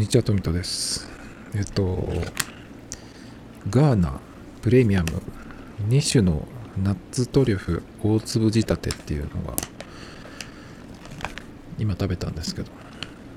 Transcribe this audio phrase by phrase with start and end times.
[0.00, 1.06] にちは、トミトです。
[1.54, 2.08] えっと、
[3.68, 4.18] ガーナ
[4.62, 5.22] プレミアム
[5.90, 6.48] 2種の
[6.82, 9.54] ナッツトリュフ大粒仕立てっていうのが
[11.78, 12.72] 今食べたんですけど、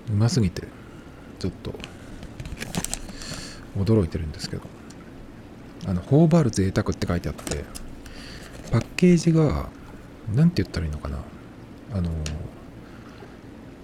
[0.09, 0.61] うますぎて
[1.39, 1.73] ちょっと
[3.77, 4.63] 驚いてるんですけど、
[5.85, 7.65] あの、頬張る贅沢って書いてあって、
[8.71, 9.67] パッケージが、
[10.33, 11.17] なんて言ったらいいのかな。
[11.93, 12.09] あの、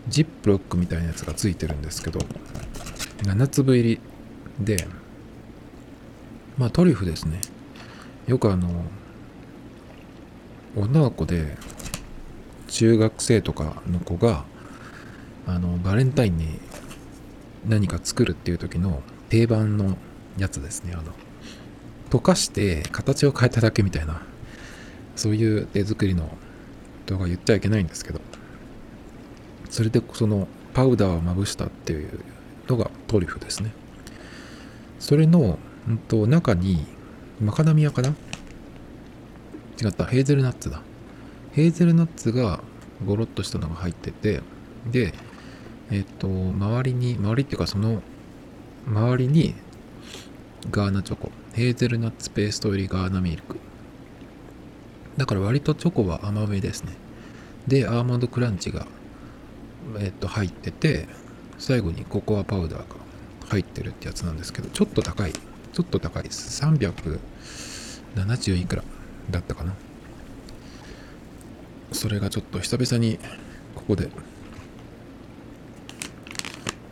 [0.08, 2.20] ジップロックみたいなやつがついてるんですけど、
[3.24, 4.00] 7粒入り
[4.60, 4.88] で、
[6.58, 7.42] まあトリュフですね。
[8.28, 8.70] よくあの、
[10.76, 11.58] 女の子で
[12.68, 14.46] 中学生とかの子が、
[15.46, 16.60] あの、バレンタインに
[17.68, 19.98] 何か作るっていう時の定番の
[20.38, 20.94] やつですね。
[20.94, 21.12] あの、
[22.10, 24.22] 溶かして形を変えただけみたいな、
[25.16, 26.38] そういう手作りの
[27.06, 28.22] 動画言っちゃいけないんですけど、
[29.70, 32.20] それでそのパウダーをまぶしたっていう
[32.70, 33.72] のがトリュフですね。
[35.00, 36.86] それの、うんと、中に
[37.42, 38.10] マカダミアかな？
[39.82, 40.82] 違った、ヘーゼルナッツだ。
[41.54, 42.62] ヘーゼルナッツが
[43.06, 44.42] ゴロッとしたのが入ってて、
[44.92, 45.14] で、
[45.90, 48.02] えっと、周りに、周りっていうかその
[48.86, 49.56] 周りに
[50.70, 53.58] ガーナチョコ、ヘーゼルナッツペースト入りガーナミルク。
[55.18, 56.94] だから割とチョコは甘めですね。
[57.68, 58.86] で、アーモンドクランチが
[60.00, 61.08] えっと、入ってて、
[61.60, 62.86] 最後にココアパウダーが
[63.50, 65.34] 入ってるってやつなんですけど、ちょっと高い。
[65.34, 66.64] ちょっと高いです。
[66.64, 68.84] 370いくら
[69.30, 69.76] だったかな。
[71.92, 73.20] それがちょっと久々に
[73.76, 74.10] ここで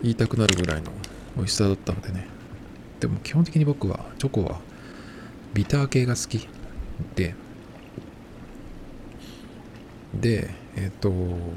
[0.01, 0.91] 言いたくなるぐらいの
[1.35, 2.27] 美味しさだったのでね。
[2.99, 4.59] でも基本的に僕はチョコは
[5.53, 6.47] ビター系が好き
[7.15, 7.35] で、
[10.13, 11.11] で、えっ、と、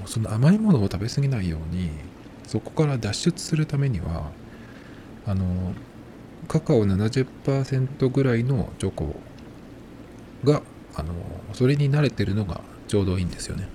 [0.07, 1.91] その甘いものを食べ過ぎないように、
[2.51, 4.33] そこから脱出するためには、
[5.25, 5.73] あの、
[6.49, 9.15] カカオ70%ぐらいのチョコ
[10.43, 10.61] が、
[10.97, 11.15] あの、
[11.53, 13.69] それに慣れてるのがちょうどいいんですよね。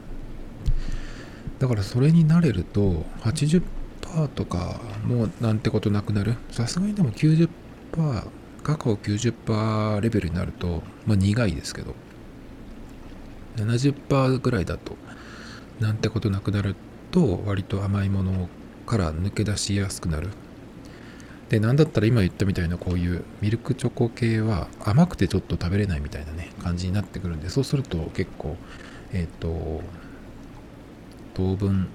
[1.58, 6.36] だからそれに慣れると、80%とかもうなんてことなくなる。
[6.52, 7.48] さすがにでも90%、
[8.62, 11.96] カカオ90%レベルになると、まあ苦いですけど、
[13.56, 14.98] 70%ぐらいだと
[15.80, 16.76] なんてことなくなる
[17.12, 18.50] と割と甘いもの
[18.86, 20.30] から抜け出しやすくなる。
[21.50, 28.58] でなんだったら今言ったみたいなこういうミルクチョコ系は甘くてちょっと食べれないみたいなね感じになってくるんでそうすると結構
[29.14, 29.82] えっ、と
[31.36, 31.88] 糖分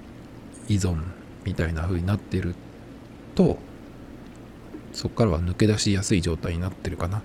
[0.69, 1.03] 依存
[1.43, 2.55] みたいな風になってる
[3.35, 3.57] と
[4.93, 7.19] そこからは抜け出しやすい状態になってるかな。
[7.19, 7.21] っ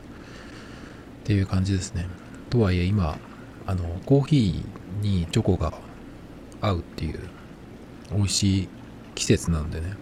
[1.25, 2.07] ていう感じですね。
[2.51, 3.19] とはいえ今
[3.67, 5.75] あのコーヒーにチョコが
[6.61, 7.19] 合うっていう
[8.13, 8.69] 美味しい
[9.17, 9.95] 季節なんでね。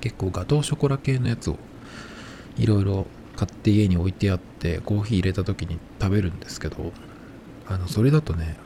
[0.00, 1.56] 結構ガトーショコラ系のやつを
[2.56, 3.06] いろいろ
[3.36, 6.92] 買って家に置いてあってコーヒー入れた時に食べるんですけど
[7.68, 8.56] あのそれだとね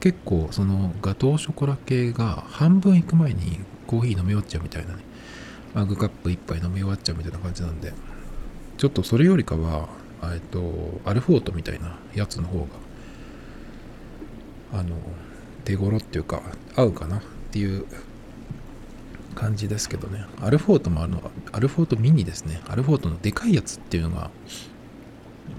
[0.00, 5.02] 結構そのガトーショコラ系が半分いく前にコーヒー飲み終わっちゃうみたいなね。
[5.74, 7.92] マグカップ1杯飲み終わっちゃうみたいな感じなんで。
[8.76, 9.88] ちょっとそれよりかは
[10.22, 12.60] えっとアルフォートみたいなやつの方
[14.72, 14.96] があの
[15.64, 16.40] 手頃っていうか
[16.76, 17.84] 合うかなっていう
[19.34, 20.24] 感じですけどね。
[20.40, 22.60] アルフォートもあのアルフォートミニですね。
[22.68, 24.30] アルフォートのでかいやつっていうのが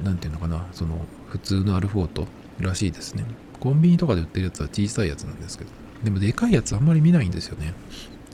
[0.04, 0.68] 何ていうのかな。
[0.74, 2.28] その普通のアルフォート
[2.60, 3.26] らしいですね。
[3.60, 5.72] コンビニとかで売ってるやつは小さいやつなんですけど。
[6.04, 7.74] でもでかいやつあんまり見ないんですよね。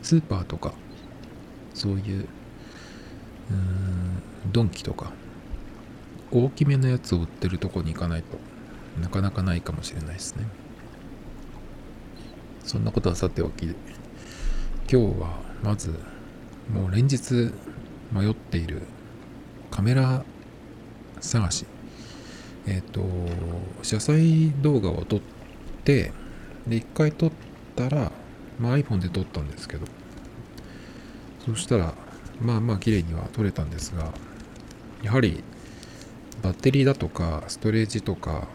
[0.02, 0.74] スーパーとか
[1.74, 4.22] そういううーん
[4.52, 5.12] ドンキとか。
[6.30, 8.38] 大きめのやつを売ってるとこに行かないと
[9.02, 10.46] なかなかないかもしれないですね。
[12.66, 13.74] そんなことはさておき
[14.90, 15.94] 今日はまず
[16.74, 17.52] もう連日
[18.12, 18.84] 迷っている
[19.70, 20.24] カメラ
[21.20, 21.66] 探し。
[22.66, 23.02] えっ、と
[23.82, 25.20] 車載動画を撮っ
[25.86, 26.12] て
[26.68, 27.32] で一回撮っ
[27.78, 28.12] たら、
[28.60, 29.86] まあ、iPhone で撮ったんですけど。
[31.46, 31.94] そしたら
[32.42, 34.12] まあまあ綺麗には撮れたんですが
[35.02, 35.44] やはり
[36.42, 38.48] バッテリーだとかストレージとか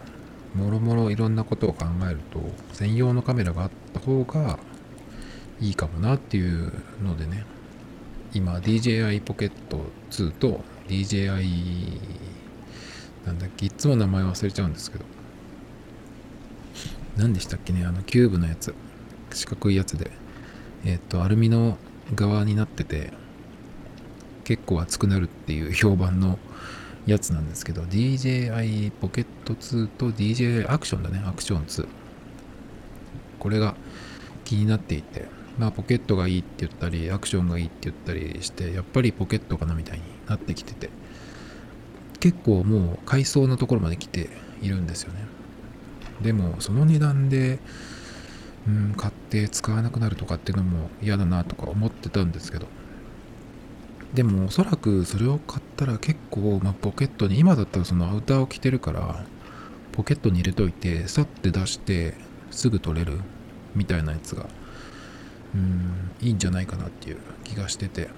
[0.55, 2.41] もろもろいろんなことを考えると
[2.75, 4.59] 専用のカメラがあった方が
[5.63, 6.73] いいかもなっていう
[7.03, 7.47] のでね。
[8.35, 9.81] 今 DJI ポケット
[10.11, 12.01] 2と DJI
[13.27, 15.05] なんだっけいつも名前忘れちゃうんですけど。
[17.17, 18.75] 何でしたっけねあのキューブのやつ。
[19.33, 20.11] 四角いやつで。
[20.85, 21.79] えっ、とアルミの
[22.17, 23.13] 側になってて
[24.43, 26.41] 結構熱くなるっていう評判の
[27.07, 31.87] やつなんですけど DJI ポケット2と DJI アクションだねアクション2
[33.39, 33.77] これが
[34.45, 35.42] 気になっていて。
[35.59, 40.91] まあポケットがいいって言ったりアクションがいいって言ったりしてやっぱりポケットかなみたいになってきてて
[42.21, 45.27] 結構もう階層のところまで来ているんですよね。
[46.23, 47.59] でもその値段で
[48.67, 52.67] うん買って使わなくなるとかっていうのも嫌だなとか思ってたんですけど。
[54.15, 59.25] でもおそらくそれを買ったら結構、まあ、ポケットに今だったらそのアウターを着てるから
[59.93, 62.15] ポケットに入れといてさって出して
[62.51, 63.21] すぐ取れる
[63.75, 64.47] みたいなやつが
[65.55, 68.09] うんいいんじゃないかなっていう気がしてて。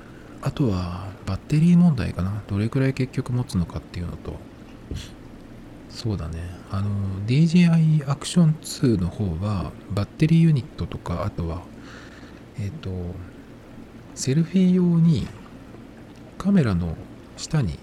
[0.43, 2.43] あとはバッテリー問題かな。
[2.49, 4.37] どれくらい結局持つのかっていうのと。
[5.89, 6.39] そうだね。
[6.71, 6.91] あの
[7.27, 11.63] DJI アクション2の方はバッテリーユニットとかあとは
[12.59, 12.91] えっ、ー、と
[14.15, 15.27] セルフィー用に
[16.37, 16.95] カメラの
[17.39, 17.79] 下に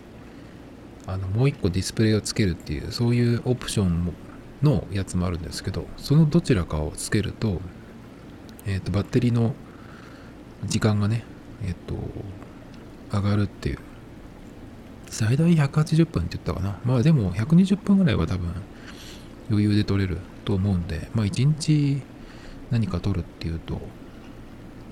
[1.07, 4.13] あのもう一個ディスプレイをつけるっていうそういうオプション
[4.61, 7.59] のやつもあるんですけどそのどちらかをつけると,、
[8.65, 9.53] えーと、バッテリーの
[10.65, 11.23] 時間がね
[11.63, 11.95] えっ、ー、と
[13.11, 13.79] 上がるっていう。
[15.09, 16.79] 最大180分って言ったかな。
[16.85, 18.53] まあでも120分ぐらいは多分
[19.49, 22.01] 余裕で撮れると思うんでまあ1日
[22.69, 23.81] 何か撮るっていうと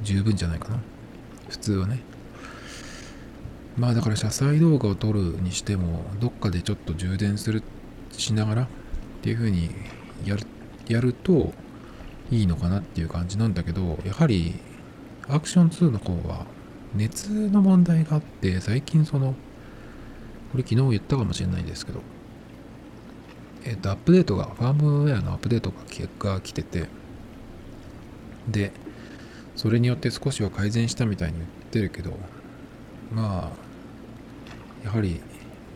[0.04, 0.80] 十分じゃないかな。
[1.48, 2.02] 普通はね。
[3.78, 7.64] まあだから車載動画を撮るにしてもどっかでちょっと充電する
[8.12, 8.68] しながらっ
[9.22, 9.70] ていう風に
[10.26, 10.46] やる
[10.90, 11.54] やると
[12.32, 14.56] いいのかなっていう感じなんだけどやはり
[15.28, 16.46] アクション2の方は
[16.96, 19.34] 熱の問題があって最近その
[20.52, 22.02] これ昨日言ったかもしれないですけど
[23.66, 26.88] えっ、とアップデートがファームウェアのアップデートが結果来てて
[28.48, 28.72] で
[29.56, 32.18] それによって少しは改善したみたいに言ってるけど
[33.12, 35.22] まあやはり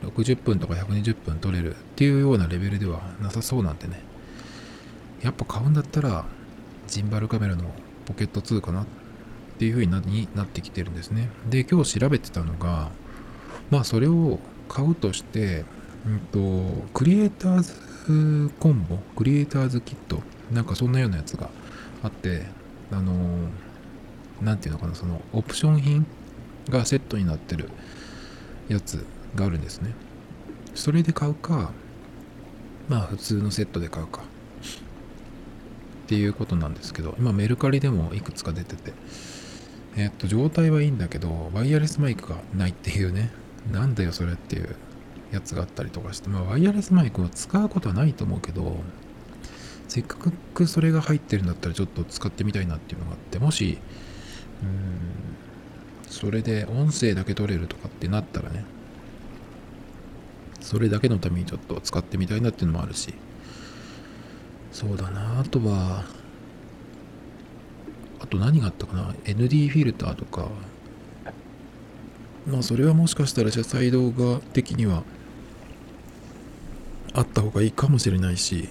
[0.03, 4.13] 60分とか120分取れるっていうようなレベルではなさそうなんでね。
[5.23, 6.25] やっぱ買うんだったら
[6.94, 7.63] ジンバルカメラの
[8.06, 8.84] ポケット2かな？
[8.84, 8.86] っ
[9.57, 11.28] ていう風になってきてるんですね。
[11.50, 12.92] で今日調べてたのが
[13.72, 14.38] まあそれを
[14.69, 15.66] 買うとして、
[16.06, 18.98] うんと、クリエイターズコンボ？
[19.16, 20.22] クリエイターズキット？
[20.51, 21.50] なんかそんなようなやつが
[22.04, 22.45] あって
[22.92, 23.12] あの
[24.39, 26.06] 何て言うのかなそのオプション品
[26.69, 27.72] がセットになってる
[28.68, 29.04] やつ
[29.34, 29.96] があるんですね。
[30.75, 31.72] それで買うか
[32.88, 34.22] まあ普通のセットで買うか。
[36.03, 38.94] っていうことなんですけど今メルカリでもいくつか出てて。
[39.95, 43.31] えっと状態はいいんだけどワイヤレスマイクがないっていうね。
[43.71, 44.75] なんだよそれっていう
[45.31, 46.29] やつがあったりとかして。
[46.29, 48.77] まあワイヤレスマイクを使うことはないと思うけど
[49.88, 50.17] せっか
[50.53, 53.77] くそれが入ってるんだったらちょっと使ってみたいなっていうのがあってもし
[54.63, 58.65] うんそれで音声だけ取れるとかってなったらね
[60.61, 63.13] それだけのためにちょっと使ってみたいなっていうのもあるし
[64.74, 65.40] そうだな。
[65.40, 66.04] あとは
[68.20, 70.50] あと何があったかな？ND フィルターとか。
[72.46, 75.04] まあそれはもしかしたら車載動画的には
[77.14, 78.68] あった方がいいかもしれないし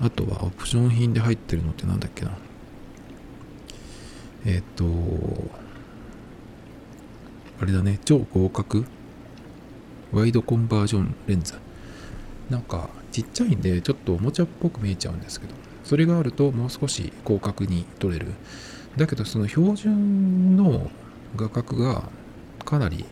[0.00, 2.32] あとはオプション品で入ってるのってなんだっけな？
[4.46, 4.84] えっ、と
[7.60, 8.84] あれだね、超広角
[10.12, 11.54] ワイドコンバージョンレンズ。
[12.50, 18.28] なんかちっちゃいんでちょっとおもちゃっぽく見えちゃうんですけど、それがあるともう少し広角に撮れる。
[18.96, 20.90] だけどその標準の
[21.36, 22.04] 画角が
[22.64, 23.04] かなり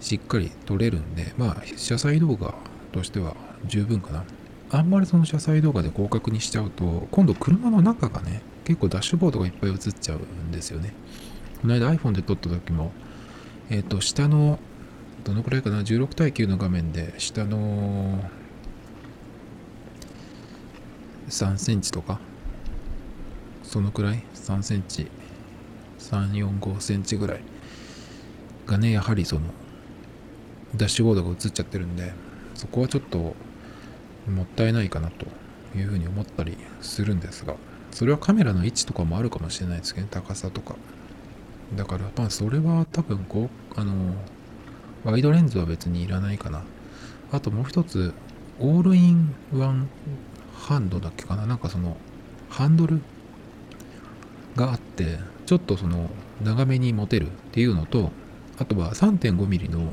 [0.00, 2.54] しっかり撮れるんで、まあ車載動画
[2.92, 3.34] としては
[3.64, 4.24] 十分かな。
[4.70, 10.92] あんまりその車載動画で広角にしちゃうと、今度車の中がね、結構ダッシュボードがいっぱい映っちゃうんですよね。
[11.62, 12.92] この間 iPhone で撮った時も
[13.70, 14.58] えっ、ー、と、下の、
[15.24, 18.30] どのくらいかな、16対9の画面で、下の
[21.28, 22.20] 3センチとか、
[23.62, 25.08] そのくらい、3センチ、
[25.98, 27.40] 3、4、5センチぐらい？
[28.66, 29.42] がね、やはりその、
[30.76, 32.12] ダッシュボードが映っちゃってるんで、
[32.54, 33.34] そこはちょっと
[34.30, 35.26] もったいないかなと
[35.76, 37.54] いうふうに思ったりするんですが、
[37.90, 40.76] それはカメラの位置とかもあるかもしれないですけど、ね、高さとか。
[41.76, 43.92] だからまあそれは多分こうあの
[45.04, 46.62] ワイドレンズは別にいらないかな。
[47.30, 48.14] あともう一つ
[48.58, 49.88] オールインワン
[50.58, 51.46] ハンドだっけかな？
[51.46, 51.96] なんかその
[52.50, 53.00] ハンドル
[54.56, 56.10] があってちょっとその
[56.42, 58.10] 長めに持てるっていうのと
[58.58, 59.92] あとは 3.5mm の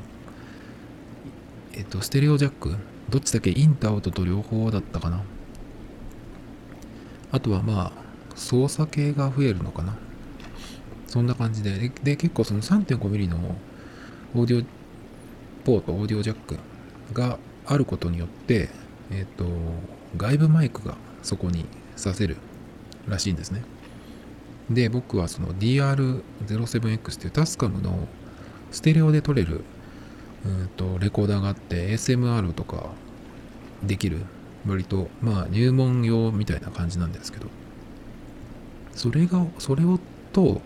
[1.74, 2.76] えっとステレオジャック？
[3.10, 3.52] どっちだけ？
[3.52, 5.24] インとアウトと両方だったかな？
[7.32, 8.06] あとはまあ
[8.36, 9.96] 操作系が増えるのかな？
[11.08, 13.56] そんな感じで、で、結構その 3.5mm の
[14.36, 14.66] オーディオ
[15.64, 16.58] ポート、オーディオジャック
[17.14, 18.68] があることによって、
[19.12, 19.46] えっ、と、
[20.18, 22.38] 外部マイクがそこにさせる
[23.08, 23.64] らしいんですね。
[24.70, 28.08] で僕はその DR07X っていうタスカムの
[28.72, 29.64] ステレオで撮れる
[30.46, 32.90] うんとレコーダーがあって ASMR とか
[33.84, 34.22] できる
[34.68, 37.48] 割とまあ入門用みたいな感じなんですけど
[38.94, 40.00] それがそれを
[40.34, 40.62] と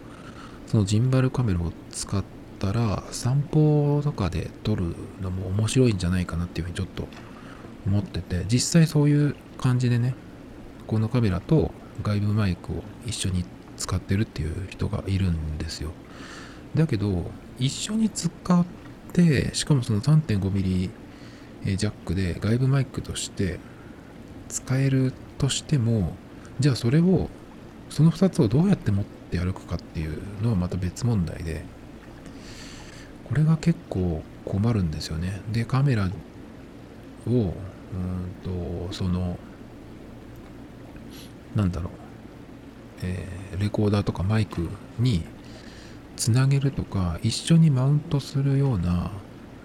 [0.67, 2.23] そのジンバルカメラを使っ
[2.59, 7.07] たら散歩とかで撮るのも面白いんじゃないかなっていうふうにちょっと
[7.85, 10.15] 思ってて実際そういう感じでね
[10.87, 11.71] このカメラと
[12.01, 13.45] 外部マイクを一緒に
[13.77, 15.91] 使ってるっていう人がいるんですよ。
[16.75, 18.65] だけど一緒に使っ
[19.13, 20.89] てしかもその 3.5mm
[21.65, 23.59] ジャックで外部マイクとして
[24.47, 26.15] 使えるとしても
[26.59, 27.29] じゃあそれを
[27.89, 31.63] その2つをどうやって持って歩くかっていうのはまた別問題で
[33.27, 35.41] これが結構困るんですよね。
[35.51, 36.09] でカメラ
[37.29, 37.53] を
[37.93, 39.37] うんとその
[41.55, 41.91] なんだろう、
[43.03, 44.69] えー、レコーダーとかマイク
[44.99, 45.23] に
[46.15, 49.11] つなげるとか一緒にマウントするような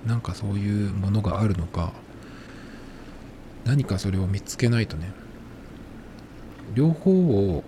[0.07, 1.93] なんかそういうものがあるのか
[3.65, 5.25] 何かそれを見つけないとね。
[6.75, 7.63] 両方を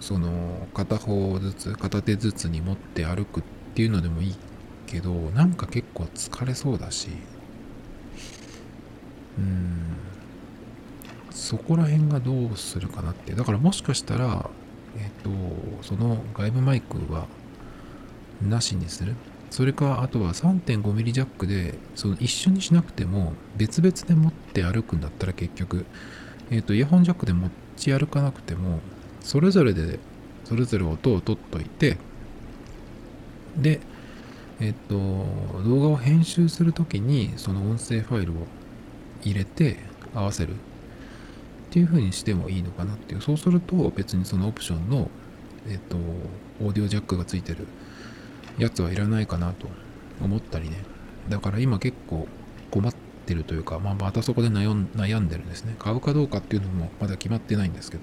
[0.00, 3.42] その片方ずつ片手ずつに持って歩くっ
[3.74, 4.36] ていうのでもいい
[4.86, 7.08] けどなんか結構疲れそうだし
[9.38, 9.96] うん。
[11.30, 13.34] そこら辺がどうするかなって。
[13.34, 14.50] だからもしかしたら
[14.96, 15.30] えっ、と
[15.82, 17.26] その外部マイクは
[18.40, 19.14] なしにする。
[19.50, 25.84] それかあとは 3.5mm ジャックでその一緒にしなくても別々で持って歩くんだったら結局、
[26.50, 28.80] えっ、ー、とイヤホンジャックで持ち歩かなくても
[29.20, 29.98] それぞれで
[30.44, 31.98] それぞれ音を取っといて
[33.58, 33.80] で
[34.58, 38.36] えっ、と動画を編集するときにその音声ファイルを
[39.30, 39.76] 入れて
[40.14, 40.56] 合わせるっ
[41.70, 45.08] ていう風にしてもいいのかなっていうそうすると別にそのオプションの
[45.68, 47.66] えっ、とオーディオジャックがついてる
[48.58, 49.68] やつはいらないかなと
[50.20, 50.76] 思ったりね。
[51.28, 52.26] だから今結構
[52.70, 52.94] 困っ
[53.26, 55.76] てるというか、まあ、またそこで悩んでるんですね。
[55.78, 58.02] 買うかどうかっていうのもまだ決まってないんですけど。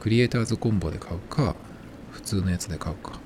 [0.00, 1.56] クリエイターズコンボで買うか、
[2.12, 3.18] 普通のやつで買うか。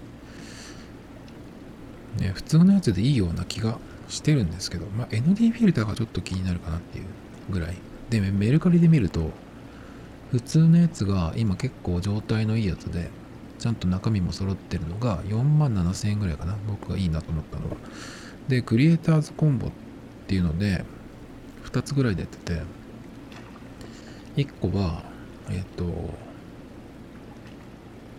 [2.18, 3.78] ね、普通のやつでいいような気が
[4.08, 7.04] してるんですけど、まあ、ND フィルターがちょっと気になるかなっていう
[7.50, 7.76] ぐらい。
[8.10, 9.30] で、メルカリで見ると、
[10.30, 13.10] 普通のやつが今結構状態のいいやつで、
[13.58, 16.56] ちゃんと中身も揃ってるのが4万7000円ぐらいかな。
[16.66, 17.76] 僕がいいなと思ったのは。
[18.48, 19.70] で、クリエイターズコンボっ
[20.26, 20.84] ていうので、
[21.64, 22.62] 2つぐらいでやってて、
[24.36, 25.04] 1個は、
[25.50, 25.84] えっ、と、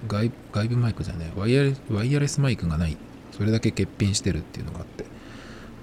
[0.07, 2.97] 外外部マイクじゃねワイヤレワイヤレスマイクがない。
[3.31, 5.05] それだけ欠品してるっていうのがあって、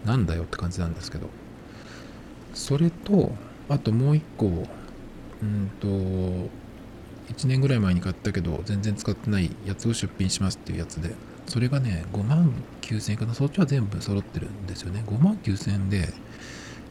[0.04, 1.28] なんだよって感じなんですけど、
[2.54, 3.32] それと、
[3.68, 5.88] あともう1個、うんと、
[7.32, 11.14] 1年ぐらい前に買ったけど全然使ってないやつを出品しますっていうやつで。
[11.46, 13.34] それがね5万9000円かな。
[13.34, 15.02] そっちは全部揃ってるんですよね。
[15.06, 16.08] 5万9000円で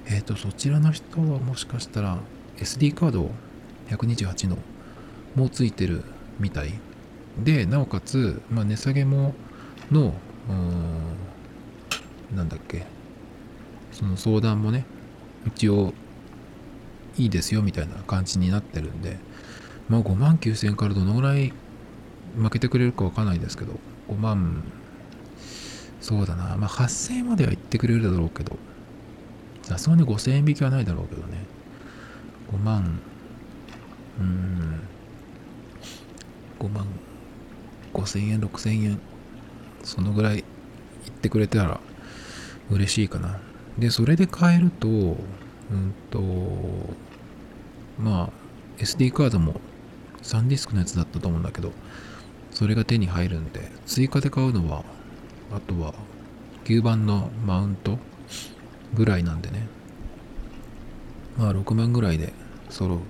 [0.05, 2.17] えっ、ー、とそちらの人はもしかしたら
[2.57, 3.31] SD カード
[3.89, 4.57] 128の
[5.35, 6.03] もついてる
[6.39, 6.73] みたい。
[7.41, 9.33] でなおかつ、まあ、値下げも
[9.91, 10.13] の
[12.35, 12.85] なんだっけ。
[13.91, 14.85] その相談もね
[15.47, 15.93] 一応
[17.17, 19.17] いいですよみたいな感じになってるんで
[19.89, 21.51] まあ5万9000円からどのぐらい
[22.37, 23.73] 負けてくれるかわかんないですけど、
[24.07, 24.63] 5万、
[25.99, 28.57] そうだな、まあ8000円までは言ってくれるだろうけど、
[29.63, 31.45] さすがに5000円引きはないだろうけどね。
[32.51, 32.99] 5万、
[34.19, 34.79] うーん、
[36.59, 36.85] 5万
[37.93, 38.99] 5000円、6000円、
[39.83, 41.79] そのぐらい言ってくれたら
[42.69, 43.39] 嬉しいかな。
[43.79, 45.15] で、それで買えると、うん
[46.11, 46.19] と、
[47.97, 48.29] まあ、
[48.81, 49.59] SD カードも
[50.21, 51.71] サンディスクのやつだったと思うんだけど、
[52.51, 54.83] それが手に入るんで、追加で買うのは、
[55.51, 55.93] あとは、
[56.65, 57.97] 吸盤のマウント
[58.93, 59.67] ぐらいなんでね。
[61.37, 62.33] まあ、6万ぐらいで
[62.69, 63.01] 揃うっ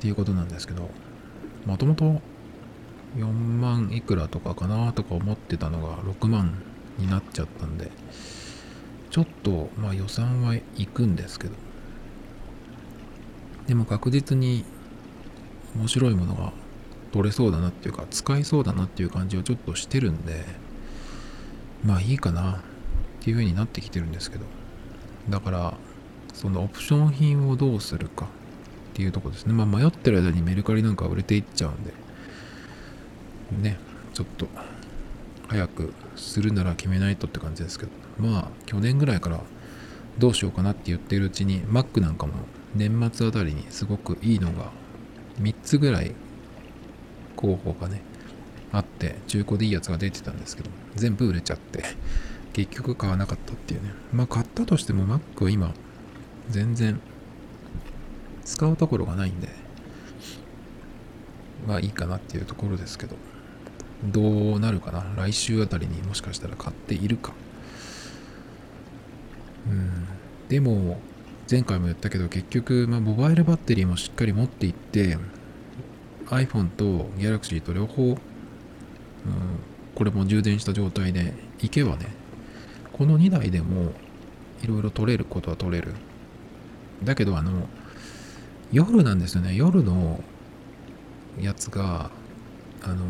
[0.00, 0.90] ていうことなんですけど、
[1.66, 2.22] もともと
[3.16, 6.54] 4万いくらとかかなとか思ってたのが6万
[6.98, 7.90] になっちゃったんで、
[9.16, 11.54] ちょっと、まあ予算はいくんですけど、
[13.66, 14.62] でも確実に
[15.74, 16.52] 面白いものが
[17.12, 20.44] 取れそうだなっていうか使いそうだなっていう感じはちょっとしてるんで
[21.82, 22.56] まあいいかなっ
[23.22, 24.44] ていう風になってきてるんですけど。
[25.30, 25.74] だから
[26.34, 28.28] そのオプション品をどうするかっ
[28.92, 29.54] ていうとこですね。
[29.54, 31.94] まあ迷ってる間にメルカリなんか売れていっちゃうんで。
[33.62, 33.78] ね
[34.12, 34.46] ちょっと
[35.48, 37.92] 早くするなら決めないとって感じですけど。
[38.18, 39.40] まあ去年ぐらいから
[40.18, 42.32] どうしようかなって言ってるうちに Mac なんかも
[42.74, 44.70] 年末あたりにすごくいいのが
[45.40, 46.12] 3つぐらい
[47.36, 48.00] 候補がね
[48.72, 51.84] あって中古でいいやつが出てたんですけど全部売れちゃって
[52.54, 53.90] 結局買わなかったっていうね。
[54.12, 55.74] まあ買ったとしても Mac は今
[56.48, 57.00] 全然
[58.44, 59.48] 使うところがないんで
[61.66, 63.16] まあいいかなっていうところですけど。
[64.04, 65.04] どうなるかな？
[65.16, 67.32] 来週あたりにもしかしたら買っているか。
[69.68, 70.06] うん。
[70.48, 71.00] でも
[71.50, 75.18] 前回も言ったけど結局、まあ、モバイルバッテリーもしっかり持っていって
[76.26, 78.16] iPhone と Galaxy と両方、うん、
[79.94, 82.06] これも充電した状態でいけばね
[82.92, 83.92] この2台でも
[84.62, 85.94] いろいろ取れることは取れる。
[87.04, 87.68] だけどあの
[88.72, 89.54] 夜なんですよね。
[89.54, 90.22] 夜の
[91.40, 92.10] やつが
[92.82, 93.04] あの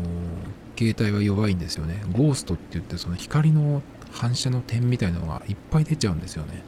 [0.77, 2.03] 携帯は弱いんですよね。
[2.11, 3.81] ゴーストって言ってその光の
[4.11, 6.63] 反射の点みたいなのがいっぱい出ちゃうんですよね。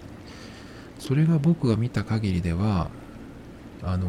[1.00, 2.90] それが僕が見た限りでは
[3.84, 4.08] あの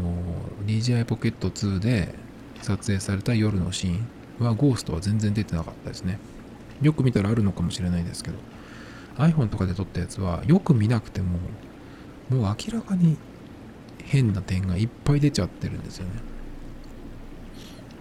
[0.67, 2.15] DJI Pocket 2で
[2.63, 3.93] 撮影された夜のシー
[4.43, 6.19] ンはゴーストは全然出てなかったですね。
[6.83, 8.39] よく見たらあるのかもしれないですけど。
[9.19, 11.39] iPhone とかで撮ったやつはよく見なくても
[12.31, 13.19] もう明らかに
[14.03, 16.13] 変な点がいっぱい出ちゃってるんですよね。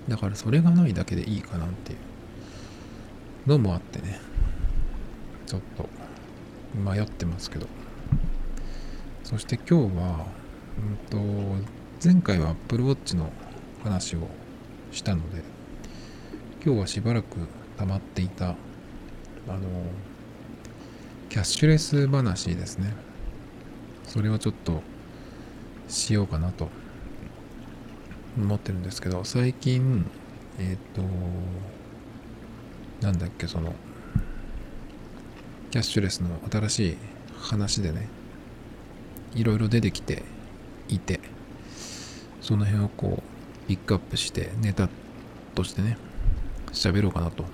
[0.08, 2.00] だからそれがないだけでいいかなっていう。
[3.48, 4.20] のもあってね。
[5.46, 5.90] ちょっと
[6.78, 7.68] 迷ってますけど。
[9.24, 10.26] そして今日は、
[11.12, 11.68] うんと、
[12.04, 13.32] 前回は Apple Watch の
[13.84, 14.28] 話を
[14.92, 15.44] したので
[16.66, 17.38] 今日はしばらく
[17.78, 18.54] 溜まっていたあ
[19.54, 19.60] の
[21.30, 22.94] キャッシュレス話ですね。
[24.06, 24.82] それをちょっと
[25.88, 26.70] しようかなと
[28.46, 30.06] 思ってるんですけど最近
[30.60, 31.02] えっ、ー、と
[33.02, 33.74] なんだっけその
[35.72, 36.98] キャッシュレスの新しい
[37.38, 38.08] 話でね
[39.36, 40.24] いろいろ出てきて
[40.88, 41.20] いて
[42.42, 44.90] その辺をこうピックアップしてネタ
[45.56, 45.98] としてね
[46.74, 47.46] 喋ろうかなと。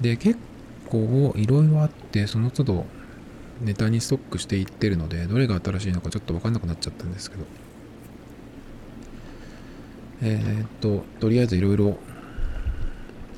[0.00, 0.38] で結
[0.88, 2.86] 構いろいろあってその都度
[3.60, 7.44] ネタにストックしていってるのでどれが新しいのかちょっと分かんなくなっちゃったんですけど
[10.22, 11.96] えー、っととりあえずいろいろ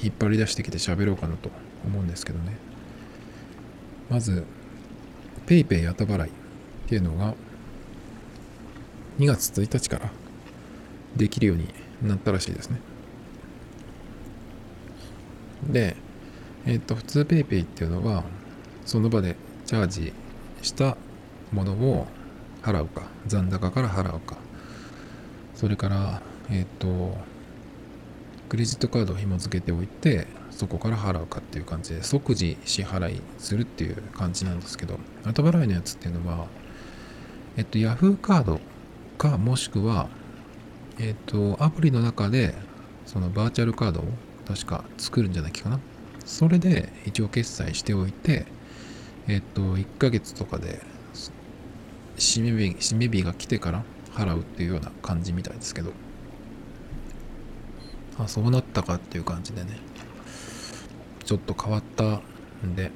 [0.03, 1.51] 引っ張り出してきて喋ろうかなと
[1.85, 2.57] 思うんですけどね。
[4.09, 4.45] まず
[5.47, 6.33] PayPay 後払いっ
[6.89, 7.35] ていうのが
[9.19, 10.11] 2月1日から
[11.17, 11.69] できるように
[12.03, 12.81] なったらしいですね。
[15.69, 15.97] で
[16.67, 18.25] えっ、と普通 PayPay っていうのは
[18.87, 20.13] その場でチャージ
[20.63, 20.97] した
[21.53, 22.07] ものを
[22.63, 24.37] 払うか残高から払うか
[25.55, 27.17] それからえっ、と
[28.49, 36.49] クレジットカードを紐付けておいてそこから払うかっていう感じで即時支払いするっていう感じなんですけど後払いのやつっていうのは
[37.57, 38.61] えっと Yahoo カード
[39.19, 40.09] かもしくは
[40.99, 42.55] えっとアプリの中で
[43.07, 44.05] そのバーチャルカードを
[44.47, 45.79] 確か作るんじゃないかな。
[46.25, 48.47] それで一応決済しておいて
[49.31, 50.81] えっと、1ヶ月とかで、
[52.17, 55.93] 締め日が来てから払うっていうような感じみたいですけど、
[58.25, 59.79] あ、そうなったかっていう感じでね、
[61.25, 62.21] ちょっと変わった
[62.67, 62.91] んで、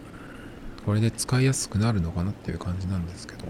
[0.85, 3.45] これで使いやすくなるのかなっていう感じなんですけど、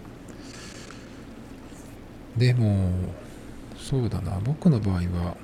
[2.36, 2.90] でも、
[3.76, 5.36] そうだな、僕の場合は、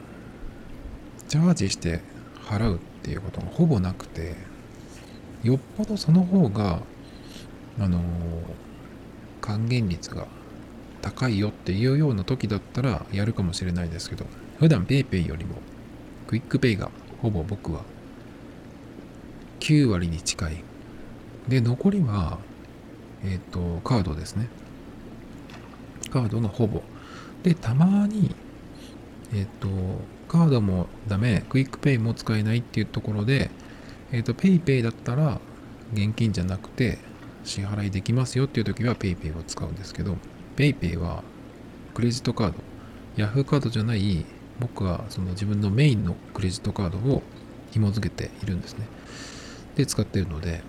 [1.29, 2.01] チャージして
[2.45, 4.37] 払うっていうことがほぼなくて、
[5.43, 6.81] よっぽどその方が
[7.79, 8.01] あの
[9.41, 10.27] 還元率が
[11.01, 14.27] 高いよっていうような時だったらやるかもしれないですけど
[14.59, 15.57] 普段 PayPay よりも
[16.31, 17.83] クイックペイがほぼ僕は
[19.59, 20.63] 9割に近い。
[21.49, 22.39] で残りは
[23.25, 24.47] えっ、ー、とカードですね。
[26.13, 26.83] カードのほぼ。
[27.43, 28.33] でたまに
[29.35, 29.69] えっ、ー、と
[30.29, 33.51] カードもダメクイックペイも使えないっていうところで
[34.13, 35.41] えっ、ー、と PayPay だったら
[35.93, 36.99] 現金じゃなくて
[37.43, 40.17] 支払いできますよっていう時は PayPay を使うんですけど
[40.55, 41.25] PayPay は
[41.93, 42.59] クレジットカード
[43.17, 44.25] Yahoo カードじゃない
[44.61, 47.23] 僕はその自分のメインのクレジットカードを
[47.71, 48.87] 紐付けているんですね。
[49.77, 50.63] で使ってるので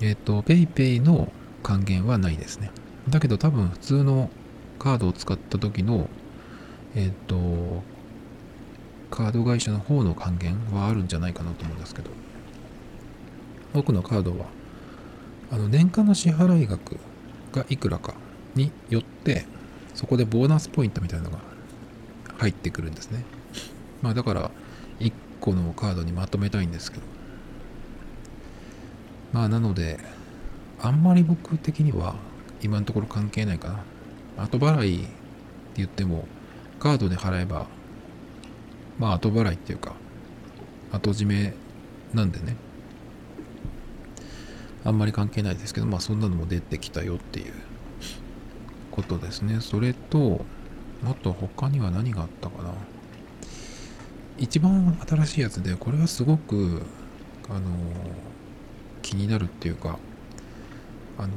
[0.00, 2.70] えっ、ー、と PayPay の還元はないですね。
[3.08, 4.30] だけど多分普通の
[4.78, 6.08] カードを使った時の
[6.94, 7.82] えっ、ー、と
[9.10, 12.10] カード会社の方の還元はあるんじゃないかなと思うんですけど。
[13.72, 14.46] 僕のカードは
[15.50, 16.98] あの年間の支払い額
[17.52, 18.14] がいくらか
[18.54, 19.46] によって
[19.94, 21.38] そこでボーナスポイントみたいなのが
[22.42, 23.24] 入ってくるんですね。
[24.02, 24.50] まあだから
[24.98, 27.04] 1個のカードにまとめたいんですけど。
[29.32, 30.00] まあなので
[30.80, 32.16] あんまり僕的には
[32.60, 33.68] 今のところ関係ないか
[34.36, 34.44] な。
[34.44, 35.08] 後払いって
[35.76, 36.26] 言っても
[36.80, 37.66] カードで払えば
[38.98, 39.94] まあ後払いっていうか
[40.90, 41.54] 後締め
[42.12, 42.56] なんでね。
[44.84, 47.52] あんまり関係ないですけどまあそんなのも出てきたよっていう
[48.90, 49.60] ことですね。
[49.60, 50.44] それと
[51.04, 52.70] あと他には何があったかな？
[54.38, 56.82] 一番新しいやつでこれはすごく
[57.48, 57.60] あの
[59.02, 59.98] 気になるっていうか
[61.18, 61.28] あの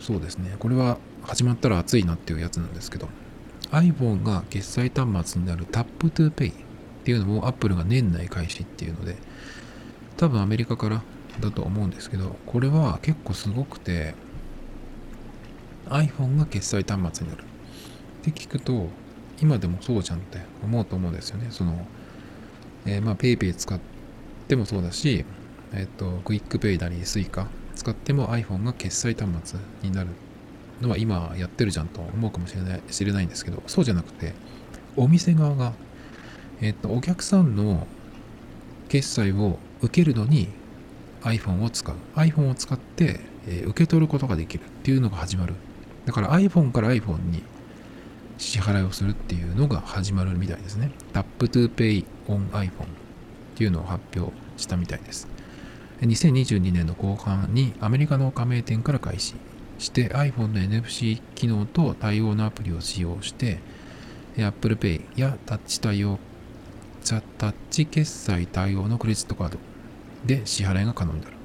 [0.00, 0.56] そうですね。
[0.58, 3.08] これは始まったら熱いなっていうやつなんですけど
[3.70, 6.54] iPhone が決済端末になる Tap to Pay っ
[7.04, 9.16] ていうのを Apple が年内開始っていうので
[10.16, 11.02] 多分アメリカから
[11.40, 14.14] だと思うんですけどこれは結構すごくて
[15.88, 17.44] iPhone が決済端末になる。
[18.22, 18.86] って聞くと
[19.40, 21.48] 今でもそうじゃんって思うと思うんですよね。
[21.50, 21.86] その、
[22.86, 23.80] えー、まあ PayPay 使っ
[24.46, 25.24] てもそうだし
[25.72, 30.10] えっ、ー、とクイックペイなり Suica 使っても iPhone が決済端末になる
[30.80, 34.34] のは今やってるじゃんと思うかもしれない知れないんですけどそうじゃなくて
[34.96, 35.72] お店側が
[36.60, 37.86] えっ、ー、とお客さんの
[38.88, 40.48] 決済を受けるのに
[41.22, 41.96] iPhone を使う。
[42.14, 45.54] iPhone を使って、えー、受け取ることができるっていうのが始まる。
[46.04, 47.42] だから iPhone から iPhone に
[48.42, 52.70] 支払いをするっていうのが始まるみたいですね Tap to Pay on iPhone っ
[53.54, 55.28] ていうのを発表したみたいです
[56.00, 59.36] 2022年の後半にアメリカの加盟店から開始
[59.78, 63.60] して iPhone の NFC 機能と対応のアプリを使用して
[64.36, 66.18] Apple Pay やタッチ対応
[67.04, 69.58] タッチ決済対応のクレジットカード
[70.24, 71.36] で支払いが可能になる。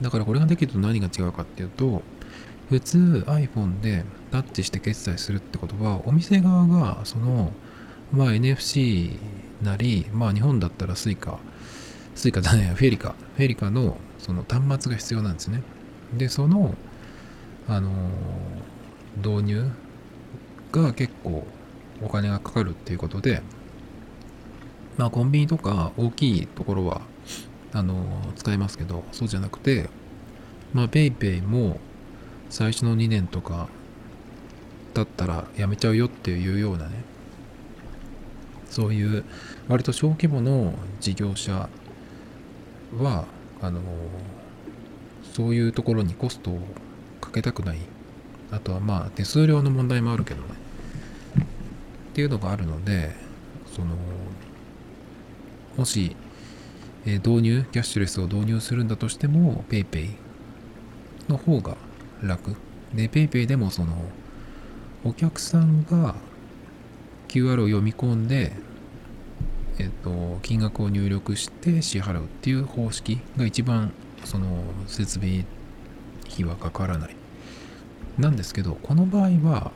[0.00, 2.02] だからこれができると何が違うかっていうと、
[2.68, 7.52] 普通 iPhone でタッチして決済するってことは、お店側がその、
[8.12, 9.18] まあ NFC
[9.62, 11.36] なり、まあ日本だったら Suica、
[12.14, 15.62] Suica だね、フェリカ、フェリカのその端末が必要なんですね。
[16.14, 16.74] で、その、
[17.68, 17.90] あの
[19.16, 19.70] 導入
[20.72, 21.46] が結構
[22.02, 23.42] お金がかかるっていうことで、
[24.96, 27.02] まあコンビニとか大きいところは
[27.72, 29.88] あの使えますけどそうじゃなくて
[30.72, 31.78] まあ PayPay も
[32.54, 33.66] 最初の2年とか
[34.94, 36.92] だったらやめちゃうよっていうようなね。
[38.70, 39.24] そういう
[39.66, 41.68] 割と小規模の事業者
[42.96, 43.24] は
[43.60, 43.80] あの
[45.32, 46.60] そういうところにコストを
[47.20, 47.78] かけたくない。
[48.52, 50.46] あとはまあ手数料の問題もあるけどね。
[51.40, 53.16] っていうのがあるので
[53.74, 53.96] その
[55.76, 56.14] もし、
[57.04, 60.10] え導入、キャッシュレスを導入するんだとしても、PayPay
[61.28, 61.76] の方が
[62.22, 62.56] 楽。
[62.94, 63.96] で、PayPay でもその、
[65.04, 66.14] お客さんが
[67.28, 68.52] QR を読み込んで、
[69.78, 73.92] えっと、金額を入力して支払うっていう方式が一番、
[74.24, 75.44] その、設備
[76.32, 77.16] 費はかからない。
[78.18, 79.72] なんですけど、この場合は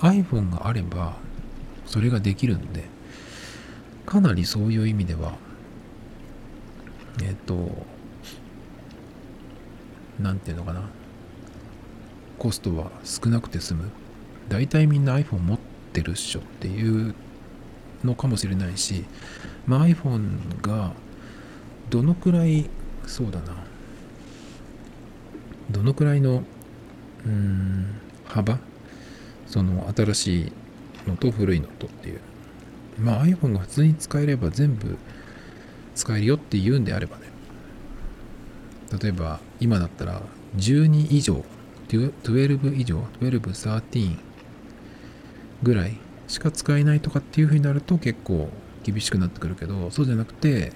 [0.00, 1.16] iPhone があれば
[1.86, 2.84] それができるんで、
[4.06, 5.34] かなりそういう意味では、
[7.22, 7.84] えっ、と、
[10.18, 10.82] なんていうのかな。
[12.42, 13.92] コストは少なくて済む。
[14.48, 15.58] 大体みんな iPhone 持っ
[15.92, 17.14] てるっしょっていう
[18.02, 19.04] のかもしれないし、
[19.64, 20.90] まあ、iPhone が
[21.88, 22.68] どのくらい、
[23.06, 23.54] そうだな。
[25.70, 26.42] どのくらいの、
[27.24, 28.58] うん、幅？
[29.46, 30.52] その新しい
[31.06, 32.20] のと古いのとっていう
[32.98, 34.98] まあ iPhone が普通に使えれば全部
[35.94, 37.24] 使えるよって言うんであればね
[39.00, 40.22] 例えば今だったら
[40.56, 41.44] 12以上
[41.98, 44.18] 12以上12、13
[45.62, 48.48] ぐらいしか使えないとかっていう風になると結構
[48.82, 50.72] 厳しくなってくるけどそうじゃなくて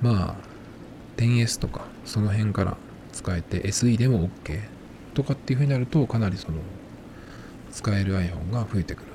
[0.00, 0.50] まあ
[1.16, 2.76] 10S とかその辺から
[3.12, 4.60] 使えて SE でも OK
[5.14, 6.58] とかっていう風になるとかなりその
[7.72, 9.10] 使える iPhone が増えてくる。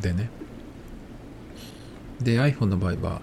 [0.00, 0.30] でね。
[2.20, 3.20] で iPhone の場合は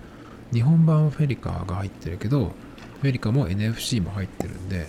[0.52, 2.54] 日本版フェリカが入ってるけど
[3.02, 4.88] フェリカも NFC も入ってるんで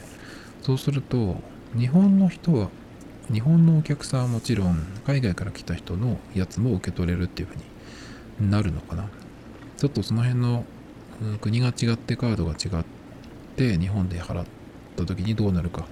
[0.68, 1.36] そうすると
[1.74, 2.68] 日本の人は
[3.32, 4.76] 日本のお客さんはもちろん
[5.06, 7.58] 海外から来た人のやつも受け取れるっていう風
[8.38, 9.08] になるのかな。
[9.78, 10.66] ちょっとその辺の
[11.40, 12.84] 国が違ってカードが違っ
[13.56, 14.46] て日本で払っ
[14.94, 15.86] た時にどうなるか。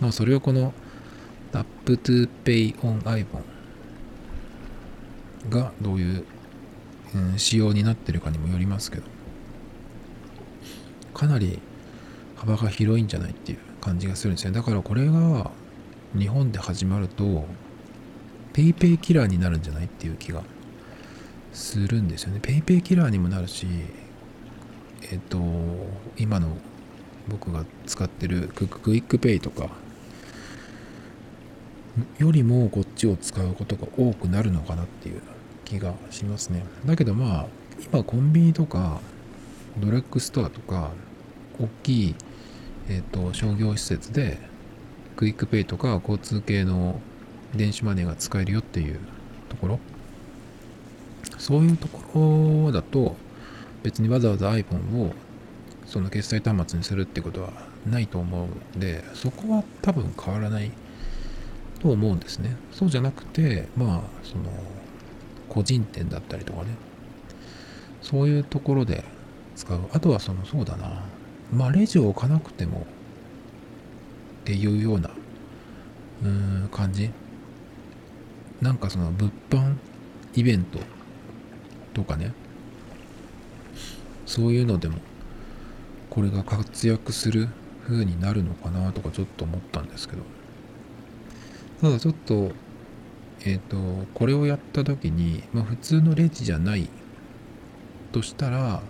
[0.00, 0.74] まあそれをこの
[1.52, 3.24] Tap to Pay on iPhone
[5.48, 6.24] がどういう
[7.14, 9.04] うん、仕様になってるかにもよりますけど
[11.14, 11.60] かなり
[12.36, 15.50] 幅が広いんじゃないっていう感じがするんですねだからこれが
[16.16, 17.44] 日本で始まると
[18.52, 20.42] PayPay キラーになるんじゃないっていう気が
[21.52, 23.66] するんですよね PayPay キラーにもなるし
[25.10, 25.38] えっと
[26.16, 26.56] 今の
[27.28, 29.68] 僕が使ってる QUICPayとか
[32.18, 35.22] よりもこっちを使うことが多くなるのかなっていう
[35.64, 36.64] 気がしますね。
[36.86, 37.46] だけどまあ、
[37.92, 39.00] 今コンビニとか
[39.78, 40.90] ドラッグストアとか
[41.60, 42.14] 大きい、
[42.88, 44.38] えーと、商業施設で
[45.16, 47.00] QUICPayとか交通系の
[47.54, 48.98] 電子マネーが使えるよっていう
[49.48, 49.80] ところ。
[51.38, 53.16] そういうところだと
[53.82, 55.12] 別にわざわざ iPhone を
[55.86, 57.50] その決済端末にするってことは
[57.86, 60.70] ないと思うんでそこは多分変わらない
[61.80, 62.56] と思うんですね。
[62.72, 64.44] そうじゃなくてまあその
[65.48, 66.70] 個人店だったりとかね。
[68.02, 69.04] そういうところで
[69.54, 69.80] 使う。
[69.92, 71.02] あとはそのそうだな。
[71.52, 72.86] まあレジを置かなくても
[74.42, 75.10] っていうような
[76.22, 77.10] うん感じ？
[78.60, 79.76] なんかその物販
[80.34, 80.78] イベント
[81.94, 82.32] とかね。
[84.26, 84.98] そういうのでも
[86.10, 87.48] これが活躍する
[87.86, 90.22] 風になるのかなとかちょっと思ったんですけど。
[91.80, 92.52] ただちょっと
[93.44, 96.88] えっ、ー、とこれをやった時に、まあ、普通のレジじゃない
[98.12, 98.82] としたら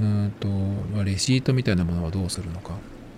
[0.00, 2.74] うんと、まあ、レシートみたいなものはどうするのか。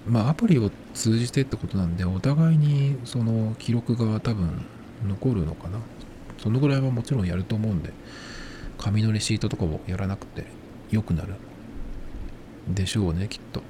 [0.06, 4.64] まあアプリを通じてってことなんでお互いにその記録が多分
[5.04, 5.78] 残るのかな。
[6.38, 7.92] そのぐらいはもちろんやると思うんで
[8.78, 10.44] 紙のレシートとかをやらなくて
[10.90, 11.34] 良くなる
[12.68, 13.62] でしょうねきっと。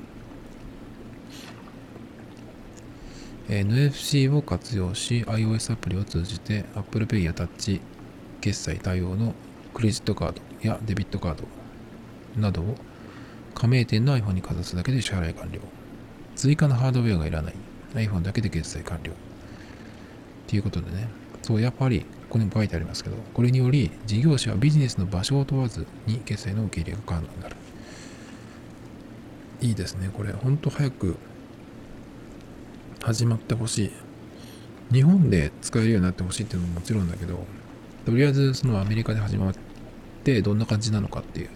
[3.49, 7.81] NFC を活用し iOS アプリを通じて Apple Pay やタッチ
[8.41, 9.35] 決済対応の
[9.73, 11.45] クレジットカードやデビットカード
[12.41, 12.75] などを
[13.57, 15.61] 加盟店の iPhone にかざすだけで支払い完了。
[16.37, 17.55] 追加のハードウェアがいらない。
[17.95, 19.13] iPhone だけで決済完了。
[20.47, 21.09] ということでね。
[21.41, 27.57] そうやっぱりここにも書いてありますけどこれにより事業者はビジネスの場所を問わずに決済の受け入れが可能になる。
[29.63, 30.11] いいですね。
[30.13, 31.17] これほんと早く
[33.03, 33.91] 始まってほしい。
[34.93, 37.45] 日本で使えるようになってほしいっていうのももちろんだけど
[38.05, 39.55] とりあえずそのアメリカで始まっ
[40.23, 41.49] てどんな感じなのかっていう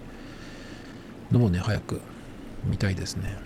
[1.30, 2.00] のもね早く
[2.64, 3.36] 見たいですね。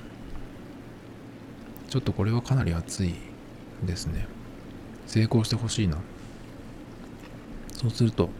[1.88, 3.14] ちょっとこれはかなり熱い
[3.84, 4.26] ですね。
[5.06, 5.98] 成功してほしいな。
[7.72, 8.30] そうすると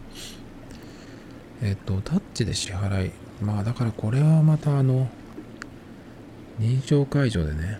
[1.62, 3.12] えっ、とタッチで支払い。
[3.40, 5.08] まあだからこれはまたあの
[6.60, 7.78] 認証解除でね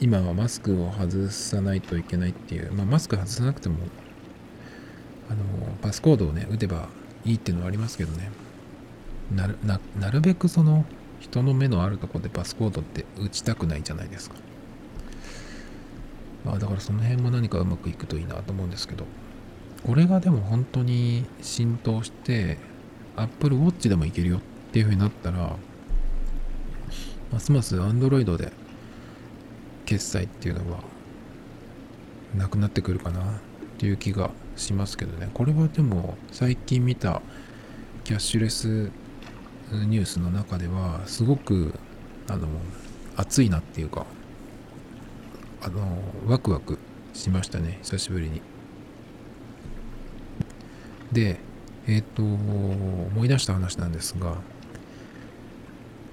[0.00, 3.76] 今はマスクを外さないといけないっていう、まあ、マスク外さなくても
[5.28, 6.88] あのパスコードをね打てば
[7.24, 8.30] いいっていうのはありますけどね。
[9.34, 10.84] なるななるべくその
[11.20, 14.36] 人の目のあるとこでパスコードって打ちたくないじゃないですか、
[16.44, 19.04] まあ、だからその辺も何かうまくいくといいなと思うんですけど。
[19.86, 22.58] これがでも本当に浸透して
[23.16, 24.40] Apple Watch でもいけるよっ
[24.72, 25.56] ていう風になったら
[27.32, 28.52] ますます Android で
[29.86, 30.80] 決済っていうのは
[32.36, 33.24] なくなってくるかなっ
[33.78, 35.30] ていう気がしますけどね。
[35.32, 37.22] これはでも最近見た
[38.04, 38.90] キャッシュレス
[39.72, 41.74] ニュースの中ではすごく
[42.28, 42.48] あの
[43.16, 44.06] 熱いなっていうか
[45.62, 46.78] あのワクワク
[47.12, 48.42] しましたね久しぶりに
[51.12, 51.38] で
[51.86, 54.36] えっ、ー、と思い出した話なんですが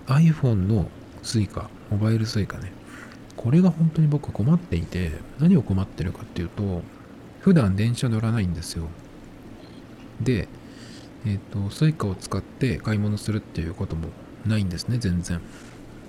[0.08, 0.90] iPhone の
[1.24, 2.72] Suica モバイル Suica ね
[3.38, 6.82] これが本当に僕困っていて、何を困ってるかっていうと、
[7.40, 8.88] 普段電車乗らないんですよ。
[10.20, 10.48] で、
[11.26, 14.10] えっ、ー、と、 Suicaを使って買い物するっていうことも
[14.46, 15.42] ないんですね、全然。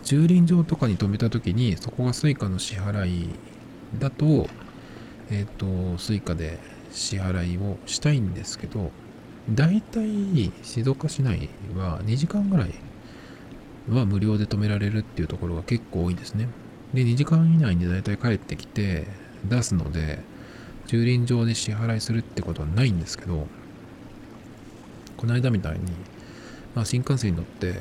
[0.05, 3.29] 駐輪場とかに止めた時に、そこが Suicaの支払い
[3.99, 4.49] だと、
[5.31, 6.59] えっ、ー、と、 Suicaで
[6.93, 8.91] 支払いをしたいんですけど、
[9.51, 12.75] 大体静岡市内は2時間ぐらい
[13.89, 16.49] は無料で止められるっていうところが結構多いんですね。
[16.93, 19.07] で、2時間以内に大体帰ってきて
[19.45, 20.21] 出すので、
[20.87, 23.47] 駐輪場で支払いするってことはないんですけど、
[25.19, 25.81] この間みたいに、
[26.75, 27.75] まあ、新幹線に乗って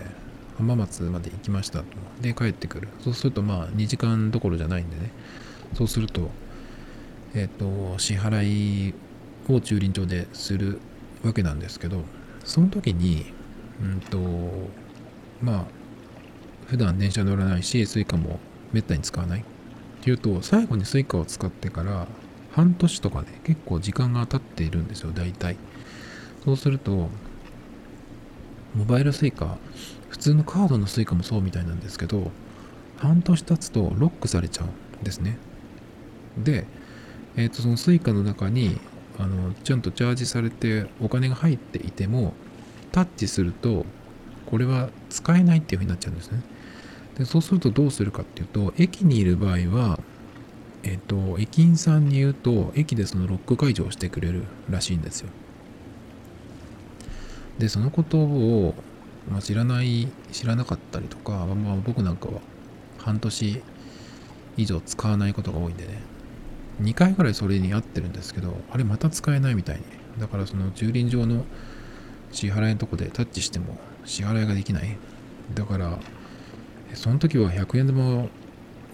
[0.57, 1.85] 浜松まで行きましたと。
[2.21, 2.89] で、帰ってくる。
[3.01, 5.11] そうすると、まあ、2時間どころじゃないんでね。
[5.75, 6.29] そうすると、
[7.33, 8.93] えっ、ー、と、支払い
[9.47, 10.79] を駐輪場でする
[11.23, 12.01] わけなんですけど、
[12.43, 13.31] その時に、
[13.81, 14.19] うんと、
[15.41, 15.65] まあ、
[16.65, 18.39] 普段電車乗らないし、 Suicaも
[18.73, 19.43] めったに使わないっ
[20.03, 22.07] ていうと最後に Suica を使ってから
[22.51, 25.57] 半年とかね結構時間が経っているんですよ大体
[26.43, 27.09] そうすると
[28.77, 29.57] モバイル Suica
[30.09, 32.31] 普通のカードの Suica もそうみたいなんですけど
[32.97, 35.37] 半年経つとロックされちゃうんですね。
[36.37, 36.65] で、
[37.35, 38.79] えっ、ー、とその Suica の中に
[39.19, 42.33] あのちゃんとチャージされてお金が入っていても
[42.91, 43.85] タッチすると
[44.45, 46.41] これは使えないっていう風になっちゃうんですね。
[47.17, 49.99] でそうするとどうするかっていうと駅にいる場合は
[50.83, 55.29] えっ、と駅員さんに言うと駅でそのロック解除をしてくれるらしいんですよ。
[57.59, 58.75] で、そのことを、
[59.29, 62.39] まあ、知らない、知らなかったりとか、まあ、僕なんかは
[62.97, 63.61] 半年
[64.57, 66.01] 以上使わないことが多いんでね、
[66.81, 69.83] 2回ぐらいそれに合ってるんですけど、あれまた使えないみたいに。
[70.19, 71.45] だからその駐輪場の
[72.31, 74.97] 支払いのとこでタッチしても支払いができない。
[75.53, 75.99] だから、
[76.93, 78.27] その時は100円玉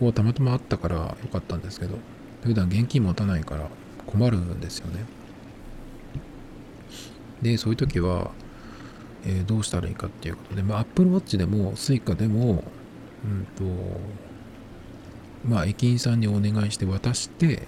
[0.01, 1.97] をたまたまあったからよかったんですけど、
[2.43, 3.69] 普段現金持たないから
[4.05, 5.05] 困るんですよね。
[7.41, 8.31] で、そういう時は、
[9.25, 12.63] えー、どうしたらいいかっていうことで、まあ、Apple Watch でも Suica でも、
[13.23, 13.63] うんと、
[15.47, 17.67] まあ、駅員さんにお願いして渡して、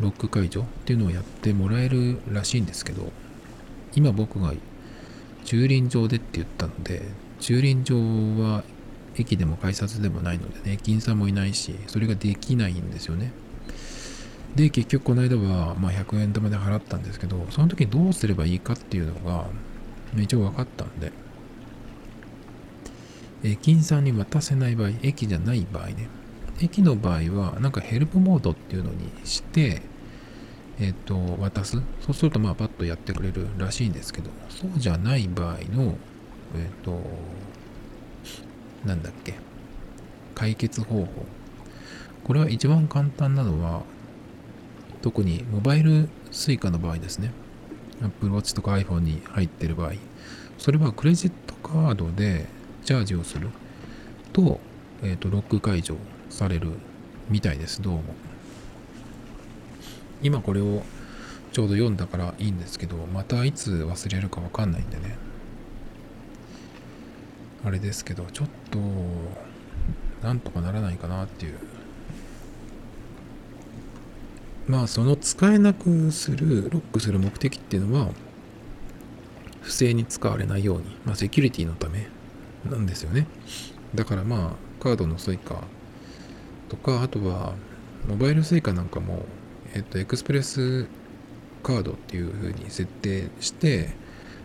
[0.00, 3.12] ロック解除っていうのをやってもらえるらしいんですけど、
[3.94, 4.52] 今僕が
[5.44, 7.02] 駐輪場でって言ったので、
[7.38, 8.62] 駐輪場は
[9.16, 13.32] 駅でも改札でもないのでね、駅員さんもいないし、それができないんですよね。
[14.56, 19.46] で、結局この間は、まあ、100円玉で払ったんですけど、その時どうすればいいかっていうのが、
[20.16, 21.12] 一応分かったんで、
[23.42, 26.08] 駅員さんに渡せない場合、駅じゃない場合ね、
[26.60, 29.82] 駅の場合は、なんかヘルプモードっていうのにして、
[30.78, 31.72] えっ、ー、と、渡す。
[32.00, 35.96] そうすると、まあ、パッとやってくれるらしいんですけど、そうじゃない場合の、
[36.54, 37.00] えっ、ー、と、
[38.84, 39.34] なんだっけ、
[40.34, 41.26] 解決方法。
[42.24, 43.82] これは一番簡単なのは、
[45.02, 47.32] 特にモバイル Suica の場合ですね。
[48.02, 49.92] Apple Watch とか iPhone に入ってる場合。
[50.58, 52.46] それはクレジットカードで
[52.84, 53.48] チャージをする
[54.32, 54.60] と、
[55.02, 55.96] えっ、ー、と、ロック解除
[56.28, 56.72] される
[57.28, 58.02] みたいです、どうも。
[60.22, 60.82] 今これを
[61.52, 65.16] ちょうど読んだからいいんですけど、またいつ忘れるかわかんないんでね。
[67.64, 68.78] あれですけど、ちょっと、
[70.22, 71.58] なんとかならないかなっていう。
[74.68, 78.08] まあ、その使えなくする、ロックする目的っていうのは、
[79.62, 82.08] 不正に使われないように、まあ、セキュリティのため
[82.68, 83.26] なんですよね。
[83.94, 85.62] だからまあ、カードの Suica
[86.68, 87.54] とか、あとは、
[88.08, 89.26] モバイル Suica なんかも、
[89.74, 90.86] えっと、エクスプレス
[91.62, 93.90] カードっていう風に設定して、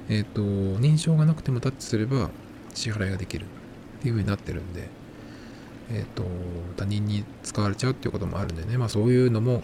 [0.10, 2.30] えっと、認証がなくてもタッチすれば
[2.73, 3.47] 支払いができるっ
[4.01, 4.89] ていう風になってるんで、
[5.91, 6.23] えっと、
[6.75, 9.63] 他人に使われちゃうっていうこともあるんでね、まあそういうのも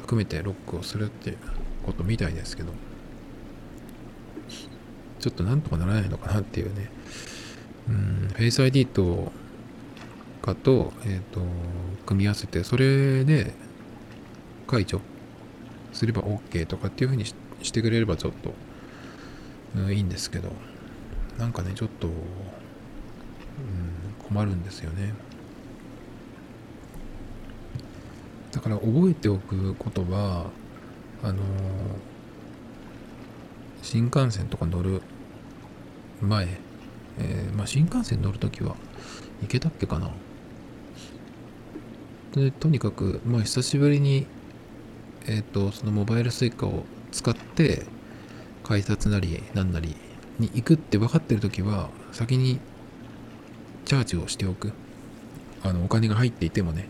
[0.00, 1.38] 含めてロックをするっていう
[1.84, 2.72] ことみたいですけど、
[5.18, 6.90] ちょっとなんとかならないのかなっていうね、
[7.88, 9.32] うん、Face ID と
[10.42, 11.40] かと、えっ、ー、と、
[12.06, 13.54] 組み合わせて、それで
[14.66, 15.00] 解除
[15.92, 17.34] すれば OK とかっていうふうにし
[17.72, 18.54] てくれればちょっと、
[19.76, 20.52] うん、いいんですけど、
[21.38, 22.14] なんかね、ちょっと、うん、
[24.28, 25.14] 困るんですよね。
[28.52, 30.46] だから覚えておくことは、
[31.22, 31.42] あの
[33.82, 35.02] 新幹線とか乗る
[36.20, 36.48] 前、
[37.18, 38.76] えー、まあ、新幹線乗るときは
[39.42, 40.10] 行けたっけかな
[42.32, 44.26] でとにかく、まあ、久しぶりに、
[45.26, 47.86] えっ、ー、と、そのモバイル Suica を使って、
[48.62, 49.96] 改札なり何なり
[50.38, 52.58] に行くって分かってるときは、先に
[53.84, 54.72] チャージをしておく。
[55.62, 56.88] あの、お金が入っていてもね、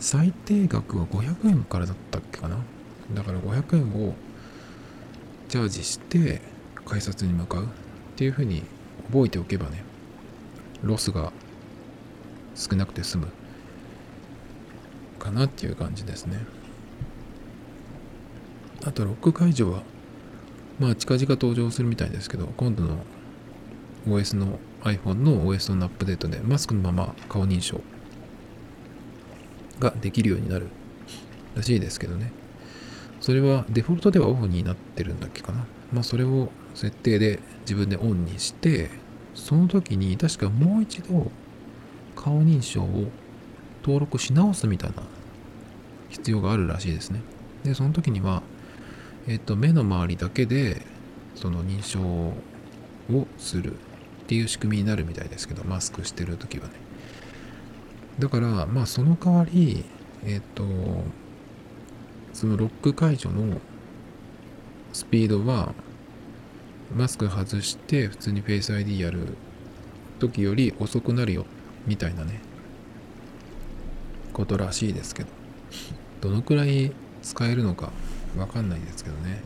[0.00, 2.56] 最低額は500円からだったっけかな。
[3.14, 4.14] だから500円を
[5.48, 6.40] チャージして
[6.86, 7.66] 改札に向かうっ
[8.16, 8.62] ていうふうに
[9.12, 9.84] 覚えておけばね、
[10.82, 11.32] ロスが
[12.54, 13.28] 少なくて済む
[15.18, 16.38] かなっていう感じですね。
[18.84, 19.82] あとロック解除は、
[20.78, 23.04] まあ近々登場するみたいですけど、今度の
[24.06, 27.82] OS の iPhone の OS のアップデートでマスクのまま顔認証
[29.80, 30.68] ができるようになる
[31.56, 32.30] らしいですけどね。
[33.20, 35.66] それはデフォルトではオフになってるんだっけかな。
[35.92, 38.90] まあそれを設定で自分でオンにして、
[39.34, 41.30] その時に確かもう一度
[42.14, 43.10] 顔認証を
[43.82, 45.02] 登録し直すみたいな
[46.08, 47.20] 必要があるらしいですね。
[47.64, 48.42] で、その時には、
[49.26, 50.82] えっと、目の周りだけで、
[51.34, 52.34] その認証を
[53.38, 53.76] するっ
[54.26, 56.74] ていう仕組みになるみたいですけど、マスクしてる時はね。
[58.18, 59.84] だから、まあ、その代わり、
[60.24, 60.64] えっと、
[62.32, 63.60] そのロック解除の
[64.92, 65.74] スピードは、
[66.94, 69.36] マスク外して普通に Face ID やる
[70.18, 71.46] 時より遅くなるよ、
[71.86, 72.40] みたいなね、
[74.32, 75.28] ことらしいですけど、
[76.20, 76.92] どのくらい
[77.22, 77.92] 使えるのか
[78.36, 79.40] わかんないですけどね。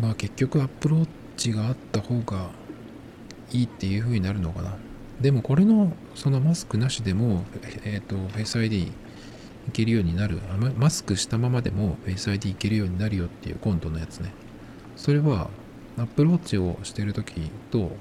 [0.00, 2.50] まあ結局 Apple Watch があった方が
[3.52, 4.76] いいっていう風になるのかな。
[5.20, 7.44] でもこれのそのマスクなしでも、
[7.84, 8.90] えっ、ー、と、Face ID い
[9.72, 10.38] けるようになる。
[10.76, 14.32] マスクしたままでも Face ID いけるようになるよっていうコントのやつね。
[14.96, 15.50] それは
[15.98, 17.92] Apple Watch をしてる時と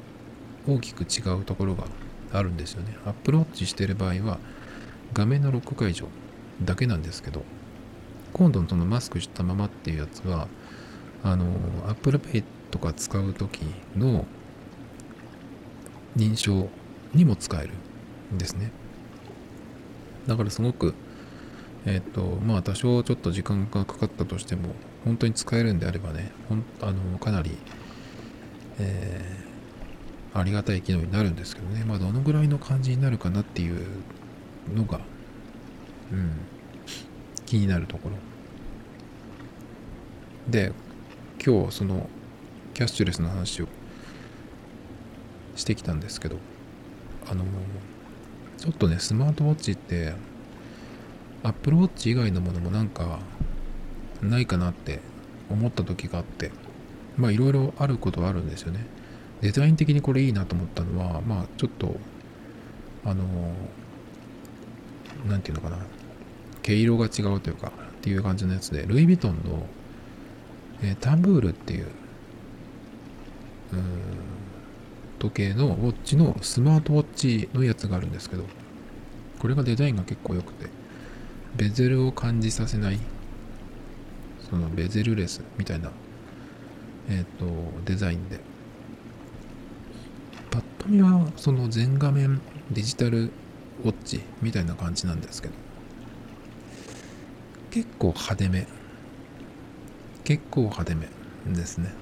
[0.68, 1.86] 大きく違うところが
[2.32, 4.40] あるんですよね Apple Watch してる場合は
[5.14, 6.08] 画面のロック解除
[6.64, 7.44] だけなんですけど
[8.34, 10.48] 今度のそのマスクしたままっていうやつは
[11.24, 11.46] あの
[11.88, 13.60] Apple Pay とか使う時
[13.98, 14.26] の
[16.16, 16.70] 認証
[17.14, 17.74] にも使える
[18.34, 18.72] んですね。
[20.28, 20.94] だからすごく
[21.86, 27.58] えっ、とまあ多少ちょっと時間がかかったとしても本当に使えるんであればねほんあのかなり、
[28.80, 31.84] えー、ありがたい機能になるんですけどね。
[31.84, 33.86] まあどのぐらいの感じになるかなっていう
[34.76, 35.02] のが
[36.12, 36.32] うん
[37.46, 38.16] 気になるところ。
[40.50, 40.72] で
[41.44, 42.10] 今日その
[42.74, 43.68] キャッシュレスの話を
[45.56, 46.38] してきたんですけど
[47.30, 47.44] あの
[48.58, 50.14] ちょっとねスマートウォッチって
[51.44, 53.20] アップルウォッチ以外のものもなんか
[54.22, 55.00] ないかなって
[55.50, 56.52] 思った時があって
[57.18, 58.86] まあいろいろあることはあるんですよね。
[59.42, 61.96] デザイン的にこれいいなと思ったのはまあちょっと
[63.04, 63.24] あの
[65.28, 65.84] 何て言うのかな。
[66.62, 69.66] 毛色が違うというかっていう感じのやつでルイ・ヴィトンの、
[70.84, 71.88] えー、タンブールっていう
[73.74, 73.80] うん
[75.22, 78.46] 時計のウォッチのスマートウォッチのやつがあるんですけど
[79.38, 80.68] これがデザインが結構良くて
[81.56, 82.98] ベゼルを感じさせない
[84.50, 85.92] そのベゼルレスみたいな
[87.08, 87.46] えっ、ー、と
[87.86, 88.40] デザインで
[90.50, 92.42] パッと見はその全画面
[92.72, 95.54] デジタルウォッチみたいな感じなんですけど
[97.70, 98.66] 結構派手め
[100.24, 101.08] 結構派手め
[101.46, 102.01] ですね。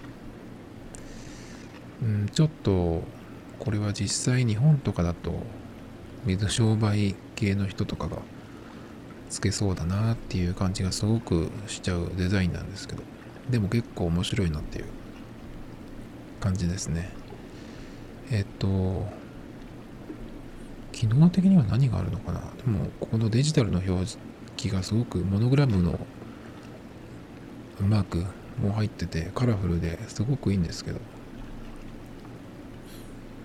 [2.02, 3.04] うんちょっと
[3.60, 5.34] これは実際日本とかだと
[6.26, 8.18] 水商売系の人とかが
[9.30, 13.04] つけそうだなっていう感じがすごくしちゃうデザインなんですけど
[13.50, 14.86] でも結構面白いなっていう
[16.40, 17.10] 感じですね。
[18.32, 19.08] えっと
[20.92, 22.40] 機能的には何があるのかな？
[22.58, 24.18] でもここのデジタルの表
[24.56, 26.00] 記がすごくモノグラムの
[27.82, 28.26] マーク
[28.62, 31.00] も入っててカラフルですごくいいんですけど。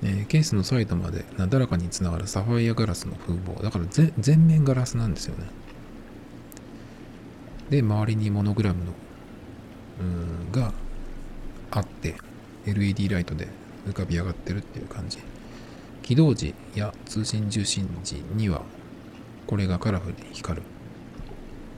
[0.04, 3.62] えー、ケースのサイドまでなだらかにつながるサファイアガラスの風貌。
[3.62, 5.46] だから全面ガラスなんですよね。
[7.70, 8.92] で周りにモノグラムの
[10.00, 10.74] うんが
[11.70, 12.16] あって
[12.66, 13.48] LED ライトで
[13.88, 15.18] 浮かび上がってるっていう感じ。
[16.02, 18.60] 起動時や通信受信時には
[19.46, 20.62] これがカラフルに光る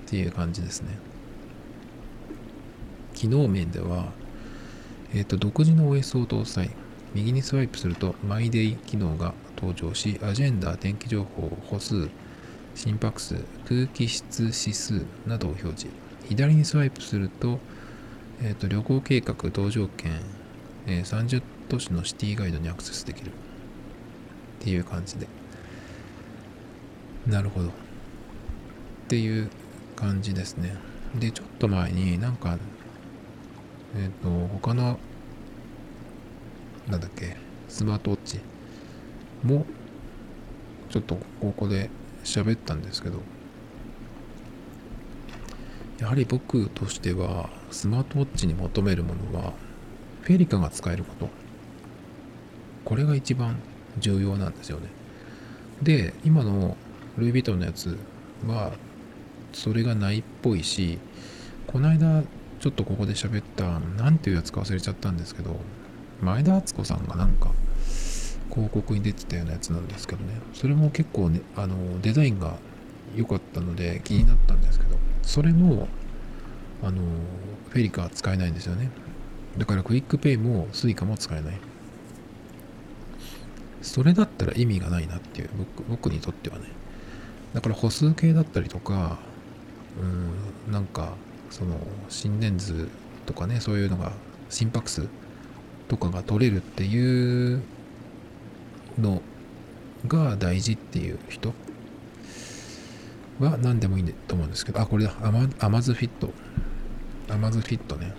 [0.07, 0.99] っていう感じですね。
[3.15, 4.07] 機能面では、
[5.15, 6.71] えっ、ー、と独自の OS を搭載。
[7.17, 12.11] 右にスワイプするとマイデイ機能が登場し、アジェンダ、天気情報、歩数、
[12.75, 13.37] 心拍数、
[13.67, 15.87] 空気質指数などを表示。
[16.29, 17.59] 左にスワイプすると、
[18.43, 20.13] えーと、旅行計画、搭乗券、
[20.87, 23.31] えー、30都市のシティガイドにアクセスできる。
[23.31, 23.33] っ
[24.61, 25.27] ていう感じで。
[27.27, 27.69] なるほど。
[27.69, 27.73] っ
[29.09, 29.49] ていう
[29.95, 30.77] 感じですね。
[31.19, 32.59] で、ちょっと前になんか、
[33.95, 34.99] えっ、ー、と、他の
[36.89, 37.37] なんだっけ、
[37.69, 38.41] スマートウォッチ
[39.43, 39.67] も、
[40.89, 41.91] ちょっとここで
[42.25, 43.21] 喋ったんですけど、
[45.99, 49.53] やはり僕としては、スマートウォッチに求めるものは、
[50.23, 51.29] フェリカが使えること。
[52.85, 53.57] これが一番
[53.99, 54.89] 重要なんですよね。
[55.83, 56.77] で、今の
[57.17, 57.99] ルイ・ヴィトンのやつ
[58.47, 58.73] は、
[59.53, 60.99] それがないっぽいし、
[61.67, 62.23] この間、
[62.61, 65.57] ちょっとここで喋った、なんていうやつか忘れちゃったんですけど、
[66.21, 67.51] 前田敦子さんがなんか
[68.51, 70.35] 広告に出てたようなやつなんですけどね。
[70.55, 72.57] それも結構ねあのデザインが
[73.15, 75.89] 良かったので気になったんですけどそれも
[76.83, 77.03] あの
[77.71, 78.91] フェリカは使えないんですよね。
[79.59, 81.59] だから QUICPayも Suicaも使えない。
[83.83, 86.65] それだったら意味がないなっていう僕僕にとってはね。
[87.55, 89.19] だから歩数計だったりとか
[90.01, 91.15] うんなんか
[91.51, 92.89] その心電図
[93.25, 94.13] とかねそういうのが
[94.51, 95.09] 心拍数
[95.89, 97.63] とかが取れるっていう
[98.99, 99.23] の
[100.09, 101.53] が大事っていう人
[103.39, 106.33] は何でもいいと思うんですけど、あ、これだ、アマ Amazfit。
[107.29, 108.15] アマズフィットね。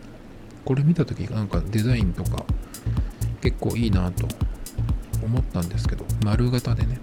[0.63, 2.45] これ見たとき、なんかデザインとか
[3.41, 4.27] 結構いいなと
[5.23, 6.99] 思ったんですけど、丸型でね。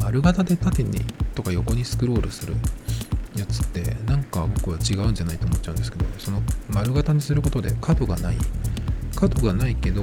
[0.00, 1.00] 丸型で縦に
[1.34, 2.54] とか横にスクロールする
[3.36, 8.36] やつってなんか僕は違うんじゃないと思っちゃうんですけどその丸型にすることで角がない。
[9.14, 10.02] 角がないけど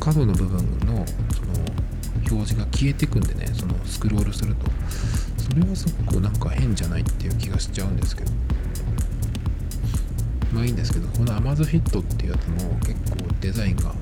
[0.00, 1.54] 角の部分のその
[2.30, 4.66] 表示が消えてくんでねそのスクロールすると。
[5.38, 8.32] それはすごくなんか変じゃないっていう気がしちゃうんですけど。
[10.52, 13.94] まあいいんですけどこの AmazFit っていうやつも結構デザインが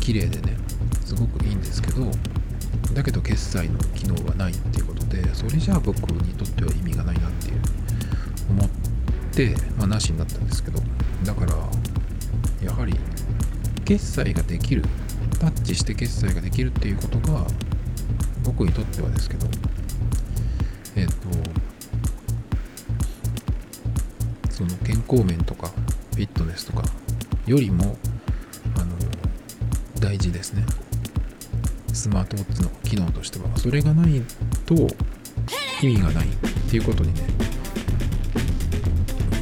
[0.00, 0.56] 綺麗でね
[1.04, 2.10] すごくいいんですけど
[2.98, 7.60] だけど決済の機能はないっていうことでそれじゃあ僕にとっては意味がないなっていう
[8.50, 8.68] 思っ
[9.32, 10.80] て、まあ、なしになったんですけど
[11.22, 11.54] だから
[12.60, 12.94] やはり
[13.84, 14.82] 決済ができる
[15.38, 17.46] タッチして決済ができるっていうことが
[18.42, 19.46] 僕にとってはですけど
[20.96, 21.12] えっ、と
[24.50, 26.82] その健康面とかフィットネスとか
[27.46, 27.96] よりも
[28.76, 28.96] あの
[30.00, 30.64] 大事ですね。
[31.98, 34.22] スマートウォッチの機能としてはそれがない
[34.66, 34.74] と
[35.82, 36.30] 意味がないっ
[36.70, 37.22] ていうことにね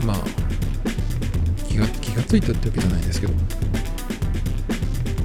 [0.07, 0.17] まあ
[1.69, 3.35] 気が気がついたってわけじゃないですけど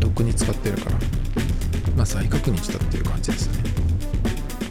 [0.02, 0.98] とっくに使ってるから
[1.96, 3.64] まあ再確認したっていう感じですね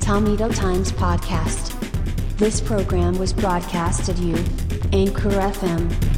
[0.01, 1.73] Tomito Times Podcast.
[2.37, 4.35] This program was broadcasted you,
[4.93, 6.10] Anchor FM.